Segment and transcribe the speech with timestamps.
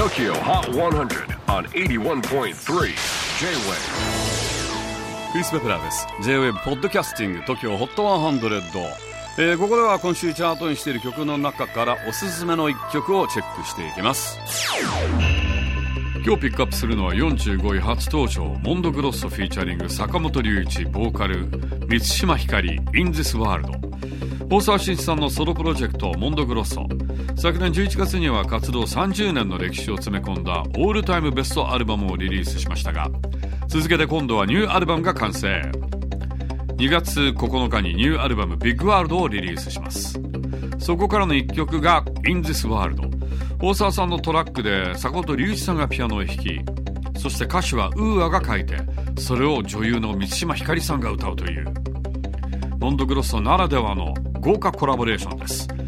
[0.00, 2.54] TOKYO HOT 100 on 81.3 J-WAVE
[5.30, 6.06] クリス・ベプラーです。
[6.22, 8.62] J-WAVE ポッドキャスティング TOKYO HOT 100、
[9.36, 14.38] えー、ここでは今週チャートにしている曲の中からおすすめの一曲をチェックしていきます。
[16.24, 21.46] 今日ピックアップするのは45位初登場モンドグロッソフィーチャリング坂本龍一ボーカル
[21.88, 23.90] 満島ひかり In This World
[24.48, 26.88] 大沢慎一さんのソロプロジェクトモンドグロッソ。
[27.40, 33.08] 昨年11月には活動30年の歴史を詰め込んだオールタイムベストアルバムをリリースしましたが
[33.66, 35.48] 続けて今度はニューアルバムが完成。
[36.76, 40.20] 2月9日にニューアルバムビッグワールドをリリースします。
[40.78, 43.08] そこからの1曲が In This World
[43.62, 46.60] 大沢さんのトラックで坂本龍一さんがピアノを弾き
[47.18, 48.76] そして歌詞はウーアが書いて
[49.18, 51.64] それを女優の満島ひかりさんが歌うという。
[52.80, 55.79] モンドグロッソならではの豪華コラボレーションです。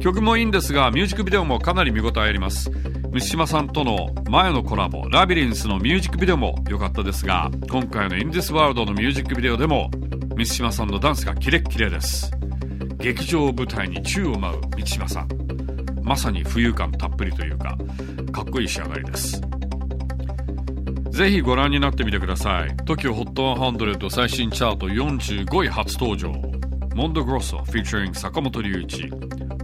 [0.00, 2.70] 曲もいいんですがミュージックビデオもかなり見応えあります。
[3.12, 9.90] 満島さんとの前のコラボラビリンスのミュージックビデオも良かったですが今回の In This World のミュージックビデオでも
[10.36, 12.32] 満島さんのダンスがキレッキレです。
[12.96, 15.28] 劇場を舞台に宙を舞う満島さん。
[16.02, 17.76] まさに浮遊感たっぷりというか
[18.32, 19.40] かっこいい仕上がりです。
[21.10, 22.70] ぜひご覧になってみてください。
[22.86, 26.32] TOKIOHOT100 最新チャート45位初登場。
[26.94, 29.08] モンドグロッソ featuring 坂本龍一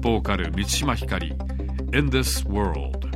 [0.06, 1.32] ボーカル満島ひかり
[1.92, 3.10] In This World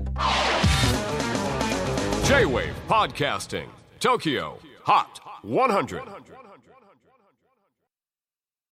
[2.25, 3.69] J-WAVE PODCASTING
[4.01, 6.03] TOKYO HOT 100